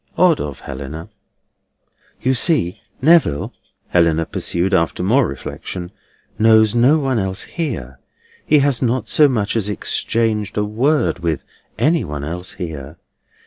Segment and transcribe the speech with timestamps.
[0.17, 1.09] Odd of Helena!
[2.21, 3.53] "You see, Neville,"
[3.89, 5.91] Helena pursued after more reflection,
[6.39, 7.99] "knows no one else here:
[8.43, 11.43] he has not so much as exchanged a word with
[11.77, 12.97] any one else here.